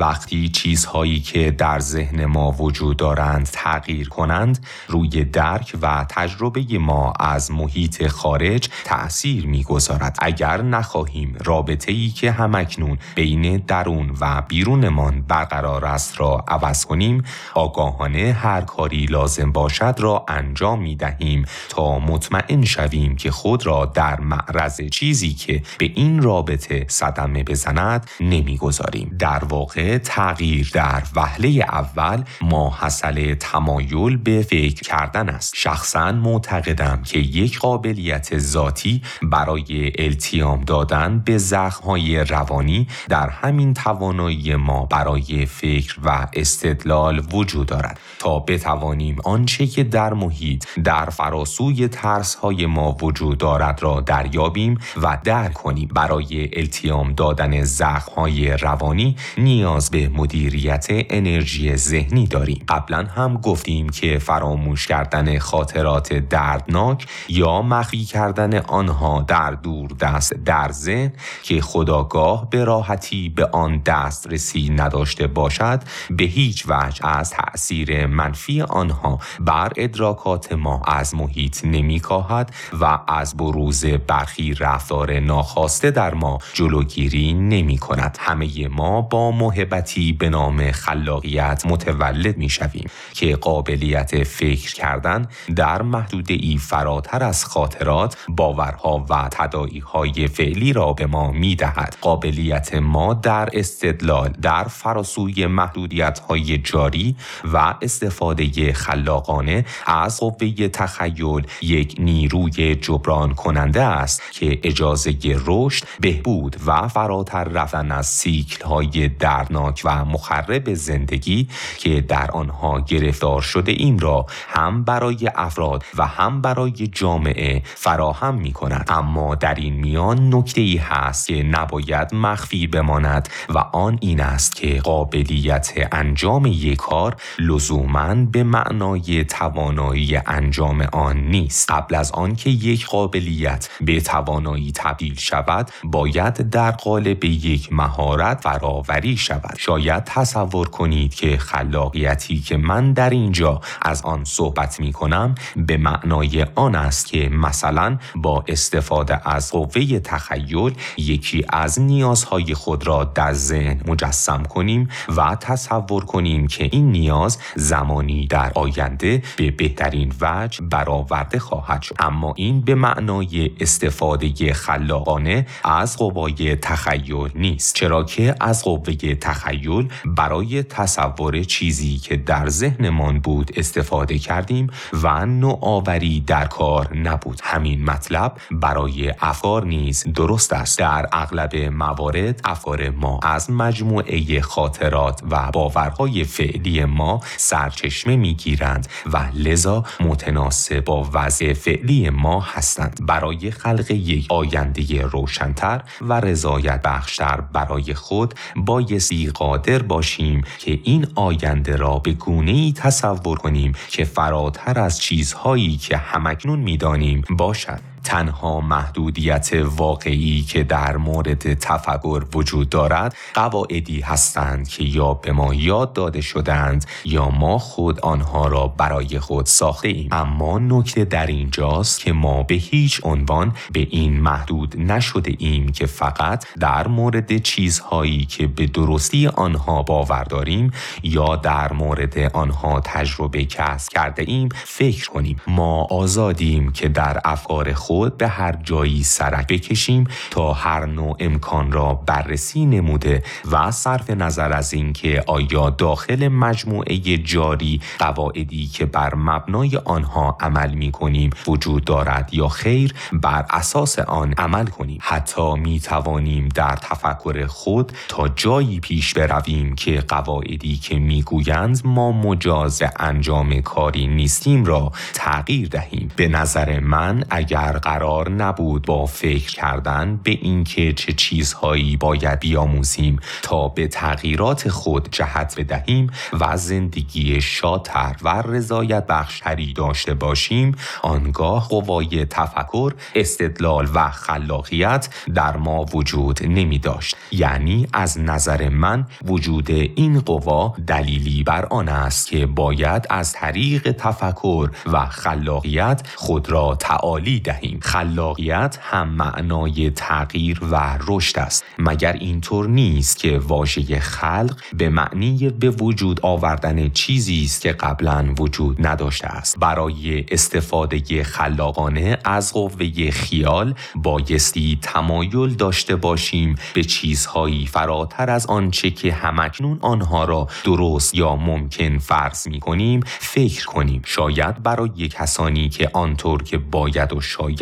[0.00, 7.12] وقتی چیزهایی که در ذهن ما وجود دارند تغییر کنند روی درک و تجربه ما
[7.20, 10.16] از محیط خارج تأثیر می‌گذارد.
[10.22, 17.22] اگر نخواهیم رابطه ای که همکنون بین درون و بیرونمان برقرار است را عوض کنیم
[17.54, 23.84] آگاهانه هر کاری لازم باشد را انجام می دهیم تا مطمئن شویم که خود را
[23.86, 29.16] در معرض چیزی که به این رابطه صدمه بزند نمی‌گذاریم.
[29.18, 35.52] در واقع تغییر در وهله اول ما حاصل تمایل به فکر کردن است.
[35.56, 44.56] شخصا معتقدم که یک قابلیت ذاتی برای التیام دادن به زخمهای روانی در همین توانایی
[44.56, 48.00] ما برای فکر و استدلال وجود دارد.
[48.18, 54.78] تا بتوانیم آنچه که در محیط در فراسوی ترس های ما وجود دارد را دریابیم
[55.02, 55.88] و درک کنیم.
[55.94, 62.64] برای التیام دادن زخم های روانی نیاز به مدیریت انرژی ذهنی داریم.
[62.68, 70.34] قبلا هم گفتیم که فراموش کردن خاطرات دردناک یا مخفی کردن آنها در دور دست
[70.34, 77.30] در ذهن که خداگاه به راحتی به آن دسترسی نداشته باشد به هیچ وجه از
[77.30, 85.90] تأثیر منفی آنها بر ادراکات ما از محیط نمیکاهد و از بروز برخی رفتار ناخواسته
[85.90, 89.30] در ما جلوگیری نمی کند همه ما با
[89.66, 97.24] محبتی به نام خلاقیت متولد می شویم که قابلیت فکر کردن در محدوده ای فراتر
[97.24, 103.48] از خاطرات باورها و تدائی های فعلی را به ما می دهد قابلیت ما در
[103.52, 107.16] استدلال در فراسوی محدودیت های جاری
[107.52, 115.14] و استفاده خلاقانه از قوه تخیل یک نیروی جبران کننده است که اجازه
[115.46, 119.08] رشد بهبود و فراتر رفتن از سیکل های
[119.56, 126.06] دردناک و مخرب زندگی که در آنها گرفتار شده ایم را هم برای افراد و
[126.06, 132.14] هم برای جامعه فراهم می کند اما در این میان نکته ای هست که نباید
[132.14, 140.16] مخفی بماند و آن این است که قابلیت انجام یک کار لزوما به معنای توانایی
[140.26, 141.70] انجام آن نیست.
[141.70, 149.16] قبل از آنکه یک قابلیت به توانایی تبدیل شود باید در قالب یک مهارت فراوری
[149.16, 149.45] شود.
[149.58, 155.76] شاید تصور کنید که خلاقیتی که من در اینجا از آن صحبت می کنم به
[155.76, 163.04] معنای آن است که مثلا با استفاده از قوه تخیل یکی از نیازهای خود را
[163.04, 170.12] در ذهن مجسم کنیم و تصور کنیم که این نیاز زمانی در آینده به بهترین
[170.20, 171.94] وجه برآورده خواهد شد.
[171.98, 179.88] اما این به معنای استفاده خلاقانه از قوای تخیل نیست چرا که از قوه تخیل
[180.04, 187.40] برای تصور چیزی که در ذهنمان بود استفاده کردیم و نوآوری در کار نبود.
[187.42, 190.78] همین مطلب برای افکار نیز درست است.
[190.78, 199.18] در اغلب موارد افکار ما از مجموعه خاطرات و باورهای فعلی ما سرچشمه می‌گیرند و
[199.34, 203.00] لذا متناسب با وضع فعلی ما هستند.
[203.06, 211.06] برای خلق یک آینده روشنتر و رضایت بخشتر برای خود بایستی قادر باشیم که این
[211.14, 217.95] آینده را به گونه ای تصور کنیم که فراتر از چیزهایی که همکنون می‌دانیم باشد.
[218.06, 225.54] تنها محدودیت واقعی که در مورد تفکر وجود دارد قواعدی هستند که یا به ما
[225.54, 230.08] یاد داده شدند یا ما خود آنها را برای خود ساخته ایم.
[230.12, 235.86] اما نکته در اینجاست که ما به هیچ عنوان به این محدود نشده ایم که
[235.86, 240.70] فقط در مورد چیزهایی که به درستی آنها باور داریم
[241.02, 245.40] یا در مورد آنها تجربه کسب کرده ایم فکر کنیم.
[245.46, 251.72] ما آزادیم که در افکار خود به هر جایی سرک بکشیم تا هر نوع امکان
[251.72, 259.14] را بررسی نموده و صرف نظر از اینکه آیا داخل مجموعه جاری قواعدی که بر
[259.14, 264.98] مبنای آنها عمل می کنیم وجود دارد یا خیر بر اساس آن عمل کنیم.
[265.00, 272.12] حتی می توانیم در تفکر خود تا جایی پیش برویم که قواعدی که می‌گویند ما
[272.12, 276.10] مجاز انجام کاری نیستیم را تغییر دهیم.
[276.16, 283.20] به نظر من اگر قرار نبود با فکر کردن به اینکه چه چیزهایی باید بیاموزیم
[283.42, 291.68] تا به تغییرات خود جهت بدهیم و زندگی شادتر و رضایت بخشتری داشته باشیم آنگاه
[291.68, 299.70] قوای تفکر استدلال و خلاقیت در ما وجود نمی داشت یعنی از نظر من وجود
[299.70, 306.76] این قوا دلیلی بر آن است که باید از طریق تفکر و خلاقیت خود را
[306.80, 307.65] تعالی دهیم.
[307.82, 311.64] خلاقیت هم معنای تغییر و رشد است.
[311.78, 318.34] مگر اینطور نیست که واژه خلق به معنی به وجود آوردن چیزی است که قبلا
[318.38, 327.66] وجود نداشته است؟ برای استفاده خلاقانه از قوه خیال بایستی تمایل داشته باشیم به چیزهایی
[327.66, 334.02] فراتر از آنچه که همکنون آنها را درست یا ممکن فرض می کنیم فکر کنیم.
[334.04, 337.55] شاید برای کسانی که آنطور که باید و شاید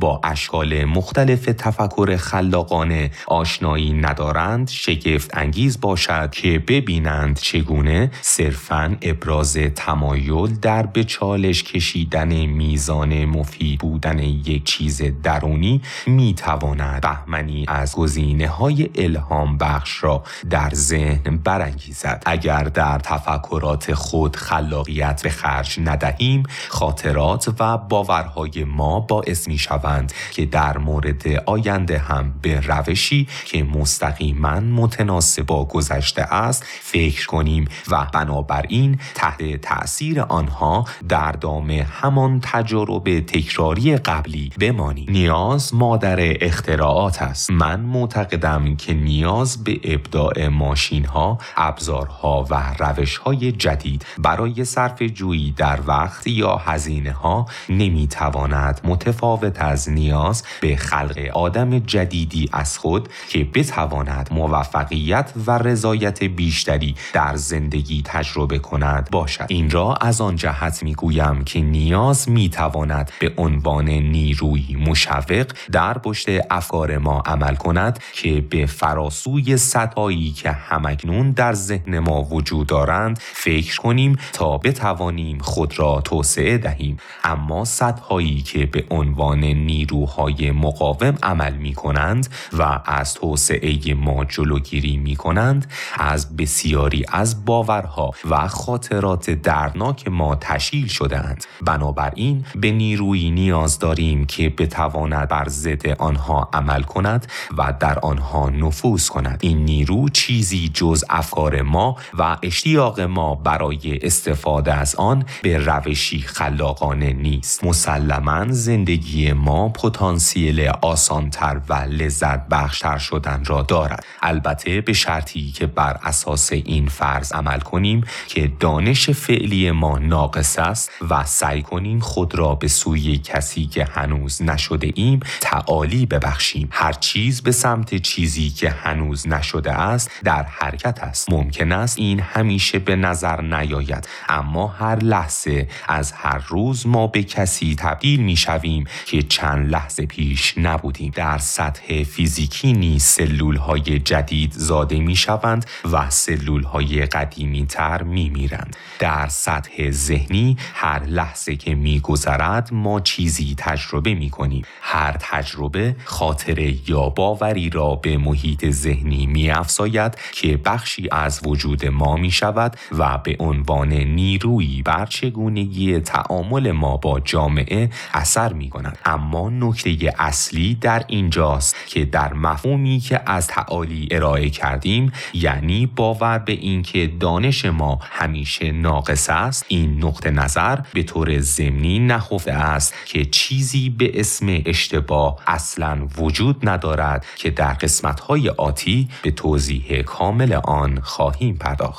[0.00, 9.56] با اشکال مختلف تفکر خلاقانه آشنایی ندارند شگفت انگیز باشد که ببینند چگونه صرفا ابراز
[9.74, 17.96] تمایل در به چالش کشیدن میزان مفید بودن یک چیز درونی می تواند بهمنی از
[17.96, 22.22] گزینه های الهام بخش را در ذهن برانگیزد.
[22.26, 29.00] اگر در تفکرات خود خلاقیت به خرج ندهیم خاطرات و باورهای ما
[29.40, 36.22] باعث می شوند که در مورد آینده هم به روشی که مستقیما متناسب با گذشته
[36.22, 45.06] است فکر کنیم و بنابراین تحت تأثیر آنها در دام همان تجارب تکراری قبلی بمانیم.
[45.10, 47.50] نیاز مادر اختراعات است.
[47.50, 55.02] من معتقدم که نیاز به ابداع ماشین ها ابزارها و روش های جدید برای صرف
[55.02, 62.48] جویی در وقت یا هزینه ها نمی تواند متفاوت از نیاز به خلق آدم جدیدی
[62.52, 69.46] از خود که بتواند موفقیت و رضایت بیشتری در زندگی تجربه کند باشد.
[69.48, 75.46] این را از آن جهت می گویم که نیاز می تواند به عنوان نیروی مشوق
[75.72, 82.22] در پشت افکار ما عمل کند که به فراسوی سطحایی که همکنون در ذهن ما
[82.22, 86.96] وجود دارند فکر کنیم تا بتوانیم خود را توسعه دهیم.
[87.24, 94.96] اما سطحایی که به عنوان نیروهای مقاوم عمل می کنند و از توسعه ما جلوگیری
[94.96, 101.44] می کنند از بسیاری از باورها و خاطرات دردناک ما تشکیل شدهاند.
[101.62, 107.26] بنابراین به نیروی نیاز داریم که بتواند بر ضد آنها عمل کند
[107.58, 109.38] و در آنها نفوذ کند.
[109.42, 116.20] این نیرو چیزی جز افکار ما و اشتیاق ما برای استفاده از آن به روشی
[116.20, 117.64] خلاقانه نیست.
[117.64, 124.04] مسلما زندگی ما پتانسیل آسانتر و لذت بخشتر شدن را دارد.
[124.22, 130.58] البته به شرطی که بر اساس این فرض عمل کنیم که دانش فعلی ما ناقص
[130.58, 136.68] است و سعی کنیم خود را به سوی کسی که هنوز نشده ایم تعالی ببخشیم.
[136.72, 141.30] هر چیز به سمت چیزی که هنوز نشده است در حرکت است.
[141.32, 147.22] ممکن است این همیشه به نظر نیاید اما هر لحظه از هر روز ما به
[147.22, 151.12] کسی تبدیل می شویم که چند لحظه پیش نبودیم.
[151.14, 158.02] در سطح فیزیکی نیز سلول های جدید زاده می شوند و سلول های قدیمی تر
[158.02, 164.64] می میرند در سطح ذهنی هر لحظه که می گذرد ما چیزی تجربه می کنیم
[164.80, 171.86] هر تجربه خاطره یا باوری را به محیط ذهنی می افزاید که بخشی از وجود
[171.86, 178.68] ما می شود و به عنوان نیرویی بر چگونگی تعامل ما با جامعه اثر می
[179.04, 186.38] اما نکته اصلی در اینجاست که در مفهومی که از تعالی ارائه کردیم یعنی باور
[186.38, 192.94] به اینکه دانش ما همیشه ناقص است این نقطه نظر به طور ضمنی نهفته است
[193.06, 200.52] که چیزی به اسم اشتباه اصلا وجود ندارد که در قسمت‌های آتی به توضیح کامل
[200.52, 201.90] آن خواهیم پرداخت.